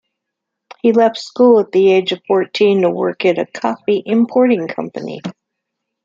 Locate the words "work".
2.89-3.23